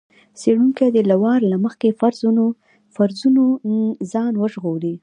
[0.39, 1.95] څېړونکی دې له وار له مخکې
[2.95, 3.45] فرضونو
[4.11, 4.95] ځان وژغوري.